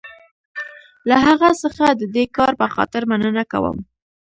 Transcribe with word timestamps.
له 1.09 1.15
هغه 1.25 1.49
څخه 1.63 1.85
د 1.99 2.01
دې 2.15 2.25
کار 2.37 2.53
په 2.61 2.67
خاطر 2.75 3.01
مننه 3.11 3.43
کوم. 3.51 3.77